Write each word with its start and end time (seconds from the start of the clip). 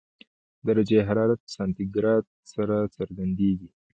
درجه 0.67 0.99
حرارت 1.07 1.39
په 1.45 1.49
سانتي 1.55 1.83
ګراد 1.95 2.25
سره 2.53 2.75
څرګندېږي. 2.95 3.69